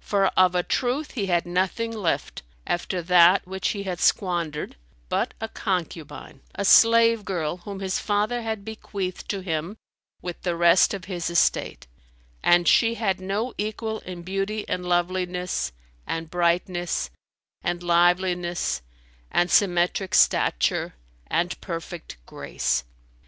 For 0.00 0.26
of 0.36 0.56
a 0.56 0.64
truth 0.64 1.12
he 1.12 1.26
had 1.26 1.46
nothing 1.46 1.92
left, 1.92 2.42
after 2.66 3.00
that 3.00 3.46
which 3.46 3.68
he 3.68 3.84
had 3.84 4.00
squandered, 4.00 4.74
but 5.08 5.34
a 5.40 5.46
concubine, 5.46 6.40
a 6.56 6.64
slave 6.64 7.24
girl 7.24 7.58
whom 7.58 7.78
his 7.78 8.00
father 8.00 8.42
had 8.42 8.64
bequeathed 8.64 9.28
to 9.28 9.40
him 9.40 9.76
with 10.20 10.42
the 10.42 10.56
rest 10.56 10.94
of 10.94 11.04
his 11.04 11.30
estate: 11.30 11.86
and 12.42 12.66
she 12.66 12.94
had 12.96 13.20
no 13.20 13.54
equal 13.56 14.00
in 14.00 14.22
beauty 14.22 14.68
and 14.68 14.84
loveliness 14.84 15.70
and 16.08 16.28
brightness 16.28 17.10
and 17.62 17.84
liveliness 17.84 18.82
and 19.30 19.48
symmetric 19.48 20.12
stature 20.16 20.96
and 21.30 21.60
perfect 21.60 22.16
grace. 22.26 22.82